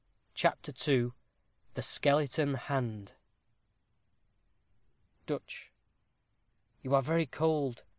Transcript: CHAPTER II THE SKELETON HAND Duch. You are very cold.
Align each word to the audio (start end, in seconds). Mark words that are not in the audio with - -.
CHAPTER 0.33 0.73
II 0.91 1.11
THE 1.75 1.83
SKELETON 1.83 2.55
HAND 2.55 3.11
Duch. 5.27 5.71
You 6.81 6.95
are 6.95 7.03
very 7.03 7.27
cold. 7.27 7.83